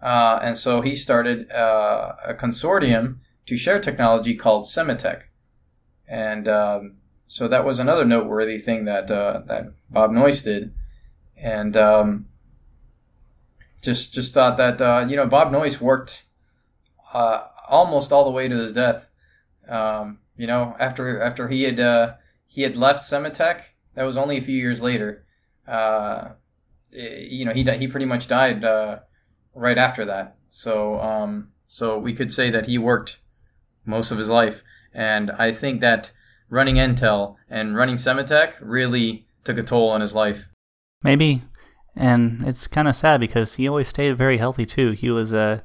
[0.00, 5.22] Uh, and so he started uh, a consortium to share technology called Sematech,
[6.08, 6.96] and um,
[7.32, 10.74] so that was another noteworthy thing that uh, that Bob Noyce did,
[11.34, 12.26] and um,
[13.80, 16.24] just just thought that uh, you know Bob Noyce worked
[17.14, 19.08] almost all the way to his death.
[19.66, 22.16] Um, you know, after after he had uh,
[22.46, 23.62] he had left Sematech,
[23.94, 25.24] that was only a few years later.
[25.66, 26.32] Uh,
[26.90, 28.98] you know, he he pretty much died uh,
[29.54, 30.36] right after that.
[30.50, 33.20] So um, so we could say that he worked
[33.86, 34.62] most of his life,
[34.92, 36.10] and I think that
[36.52, 40.48] running Intel and running Sematech really took a toll on his life.
[41.02, 41.42] Maybe,
[41.96, 44.90] and it's kind of sad because he always stayed very healthy too.
[44.90, 45.62] He was uh,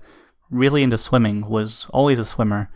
[0.49, 2.71] really into swimming, was always a swimmer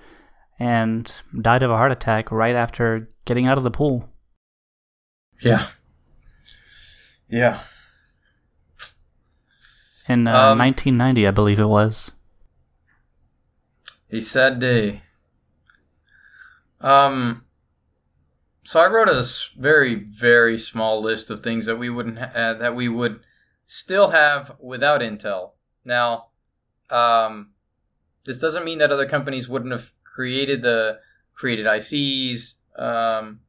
[0.59, 4.09] and died of a heart attack right after getting out of the pool.
[5.41, 5.67] Yeah.
[7.29, 7.61] Yeah.
[10.09, 12.11] In uh, um, 1990, I believe it was.
[14.11, 15.03] A sad day.
[16.81, 17.45] Um,
[18.71, 19.21] so I wrote a
[19.57, 23.19] very, very small list of things that we wouldn't ha- uh, that we would
[23.65, 25.51] still have without Intel.
[25.83, 26.27] Now,
[26.89, 27.49] um,
[28.23, 30.99] this doesn't mean that other companies wouldn't have created the
[31.33, 33.41] created ICs, um,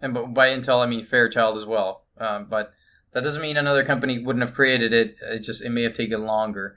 [0.00, 2.04] and by Intel I mean Fairchild as well.
[2.16, 2.72] Um, but
[3.12, 5.16] that doesn't mean another company wouldn't have created it.
[5.20, 6.76] It just it may have taken longer,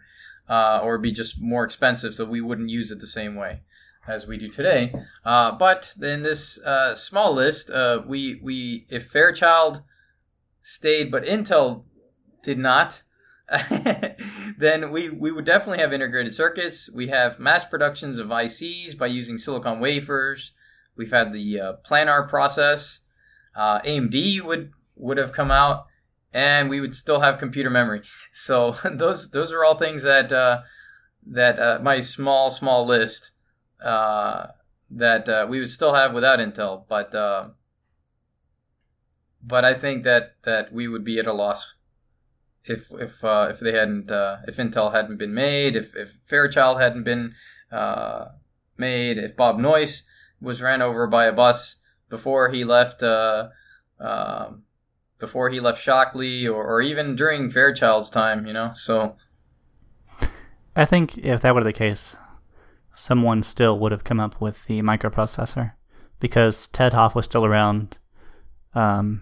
[0.49, 3.61] uh, or be just more expensive, so we wouldn't use it the same way
[4.07, 4.93] as we do today.
[5.25, 9.81] Uh, but in this uh, small list, uh, we we if Fairchild
[10.61, 11.83] stayed, but Intel
[12.41, 13.03] did not.
[14.57, 16.89] then we, we would definitely have integrated circuits.
[16.91, 20.53] We have mass productions of ICs by using silicon wafers.
[20.95, 23.01] We've had the uh, planar process.
[23.55, 25.85] Uh, AMD would would have come out,
[26.31, 28.01] and we would still have computer memory.
[28.31, 30.61] So those those are all things that uh,
[31.25, 33.32] that my small small list
[33.83, 34.47] uh,
[34.89, 36.85] that uh, we would still have without Intel.
[36.87, 37.13] But
[39.45, 41.75] but I think that that we would be at a loss
[42.65, 46.79] if if uh, if they hadn't uh, if Intel hadn't been made, if if Fairchild
[46.79, 47.33] hadn't been
[47.71, 48.25] uh,
[48.77, 50.03] made, if Bob Noyce
[50.41, 51.77] was ran over by a bus
[52.09, 53.49] before he left uh,
[53.99, 54.63] um,
[55.19, 58.71] before he left Shockley, or, or even during Fairchild's time, you know.
[58.75, 59.15] So,
[60.75, 62.17] I think if that were the case,
[62.93, 65.73] someone still would have come up with the microprocessor
[66.19, 67.97] because Ted Hoff was still around.
[68.73, 69.21] Um,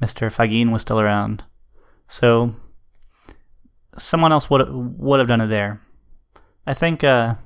[0.00, 0.32] Mr.
[0.32, 1.44] Faggin was still around
[2.08, 2.54] so
[3.96, 5.80] someone else would would have done it there.
[6.66, 7.36] I think uh,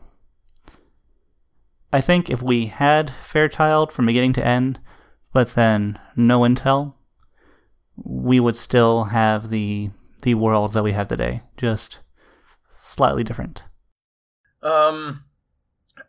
[1.93, 4.81] I think if we had Fairchild from beginning to end,
[5.33, 6.95] but then no Intel,
[7.97, 9.91] we would still have the
[10.23, 11.99] the world that we have today, just
[12.83, 13.63] slightly different.
[14.63, 15.25] Um,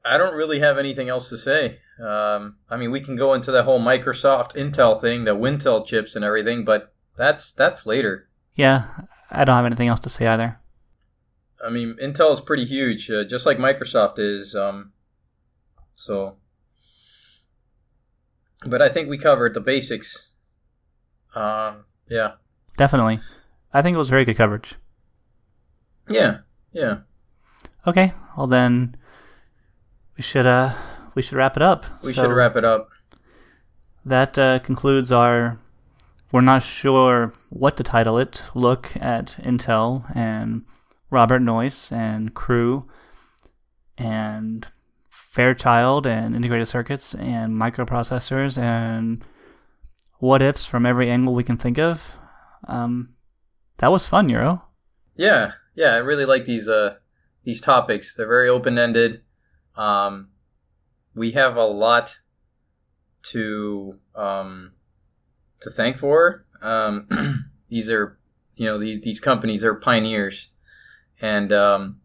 [0.09, 1.79] I don't really have anything else to say.
[2.03, 6.15] Um, I mean, we can go into the whole Microsoft Intel thing, the Wintel chips
[6.15, 8.29] and everything, but that's that's later
[8.59, 8.89] yeah,
[9.31, 10.59] I don't have anything else to say either.
[11.65, 14.53] I mean, Intel is pretty huge, uh, just like Microsoft is.
[14.53, 14.91] Um,
[15.95, 16.35] so,
[18.65, 20.29] but I think we covered the basics.
[21.33, 22.33] Um, yeah,
[22.77, 23.19] definitely.
[23.73, 24.75] I think it was very good coverage.
[26.09, 26.39] Yeah,
[26.73, 26.97] yeah.
[27.87, 28.97] Okay, well then,
[30.19, 30.73] we should uh
[31.15, 31.85] we should wrap it up.
[32.03, 32.89] We so should wrap it up.
[34.03, 35.59] That uh, concludes our
[36.29, 38.43] we're not sure what to title it.
[38.53, 40.65] Look at Intel and
[41.09, 42.85] Robert Noyce and Crew
[43.97, 44.67] and
[45.09, 49.23] Fairchild and integrated circuits and microprocessors and
[50.17, 52.19] what ifs from every angle we can think of.
[52.67, 53.13] Um,
[53.77, 54.63] that was fun, Euro.
[55.15, 56.95] Yeah, yeah, I really like these uh
[57.45, 58.13] these topics.
[58.13, 59.21] They're very open ended.
[59.79, 60.27] Um,
[61.15, 62.19] we have a lot
[63.31, 64.73] to um,
[65.61, 66.45] to thank for.
[66.61, 67.07] Um,
[67.69, 68.19] these are,
[68.55, 70.49] you know, these these companies are pioneers,
[71.21, 72.01] and um,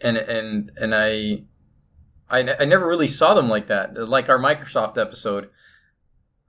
[0.00, 1.44] and and and I,
[2.30, 3.94] I, I never really saw them like that.
[4.08, 5.50] Like our Microsoft episode,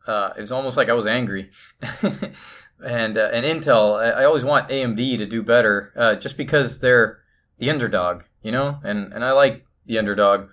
[0.08, 1.52] uh, it was almost like I was angry.
[2.02, 6.80] and uh, and Intel, I, I, always want AMD to do better, uh, just because
[6.80, 7.20] they're
[7.58, 10.50] the underdog, you know, and and I like the underdog,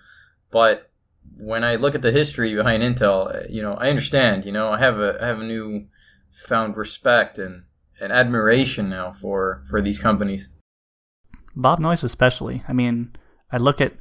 [0.51, 0.91] but
[1.39, 4.45] when I look at the history behind Intel, uh, you know, I understand.
[4.45, 5.87] You know, I have a I have a new
[6.31, 7.63] found respect and,
[8.01, 10.49] and admiration now for for these companies.
[11.55, 12.63] Bob Noyce, especially.
[12.67, 13.13] I mean,
[13.51, 13.93] I look at,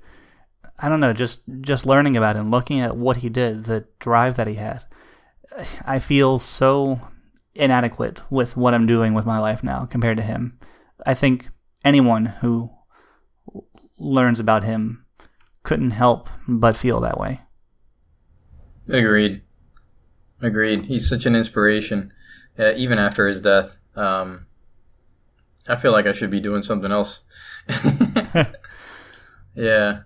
[0.78, 4.36] I don't know, just just learning about him, looking at what he did, the drive
[4.36, 4.84] that he had.
[5.84, 7.00] I feel so
[7.54, 10.58] inadequate with what I'm doing with my life now compared to him.
[11.04, 11.48] I think
[11.84, 12.70] anyone who
[13.98, 15.06] learns about him
[15.62, 17.40] couldn't help but feel that way.
[18.88, 19.42] Agreed.
[20.42, 20.86] Agreed.
[20.86, 22.12] He's such an inspiration,
[22.58, 23.76] uh, even after his death.
[23.94, 24.46] Um,
[25.68, 27.20] I feel like I should be doing something else.
[29.54, 30.00] yeah.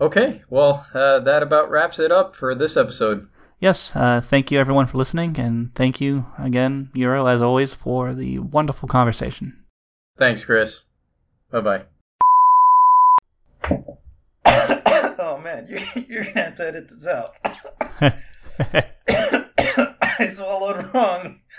[0.00, 0.42] Okay.
[0.48, 3.28] Well, uh, that about wraps it up for this episode.
[3.60, 3.94] Yes.
[3.94, 5.38] Uh, thank you, everyone, for listening.
[5.38, 9.64] And thank you again, Euro, as always, for the wonderful conversation.
[10.16, 10.82] Thanks, Chris.
[11.50, 11.84] Bye
[13.70, 13.94] bye.
[15.18, 15.78] oh man, you,
[16.08, 17.34] you're gonna have to edit this out.
[20.18, 21.40] I swallowed wrong.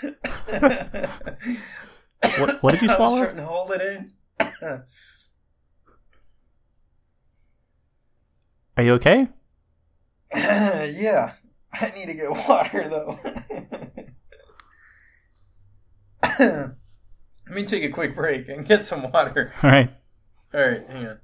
[2.38, 3.22] what, what did you swallow?
[3.22, 4.12] I was hold it in.
[8.76, 9.28] Are you okay?
[10.34, 11.32] yeah.
[11.72, 13.18] I need to get water though.
[16.38, 19.52] Let me take a quick break and get some water.
[19.62, 19.90] All right.
[20.54, 21.18] All right, hang on.